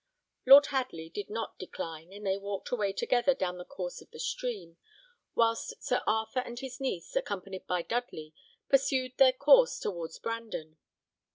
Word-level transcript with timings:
Lord 0.47 0.65
Hadley 0.65 1.09
did 1.11 1.29
not 1.29 1.59
decline, 1.59 2.11
and 2.11 2.25
they 2.25 2.39
walked 2.39 2.71
away 2.71 2.91
together 2.91 3.35
down 3.35 3.59
the 3.59 3.63
course 3.63 4.01
of 4.01 4.09
the 4.09 4.19
stream, 4.19 4.77
whilst 5.35 5.75
Sir 5.79 6.01
Arthur 6.07 6.39
and 6.39 6.57
his 6.59 6.79
niece, 6.81 7.15
accompanied 7.15 7.67
by 7.67 7.83
Dudley, 7.83 8.33
pursued 8.67 9.15
their 9.19 9.31
course 9.31 9.77
towards 9.79 10.17
Brandon. 10.17 10.77